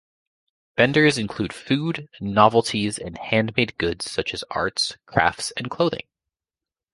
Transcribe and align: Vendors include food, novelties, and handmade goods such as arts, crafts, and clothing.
Vendors 0.77 1.19
include 1.19 1.53
food, 1.53 2.09
novelties, 2.19 2.97
and 2.97 3.19
handmade 3.19 3.77
goods 3.77 4.09
such 4.09 4.33
as 4.33 4.43
arts, 4.49 4.97
crafts, 5.05 5.51
and 5.51 5.69
clothing. 5.69 6.07